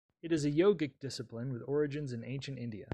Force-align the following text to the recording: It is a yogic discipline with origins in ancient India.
It 0.23 0.31
is 0.31 0.45
a 0.45 0.51
yogic 0.51 0.93
discipline 0.99 1.53
with 1.53 1.61
origins 1.67 2.11
in 2.11 2.23
ancient 2.23 2.57
India. 2.57 2.87